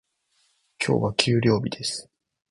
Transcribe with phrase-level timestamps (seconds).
[0.83, 2.09] 今日は給料日です。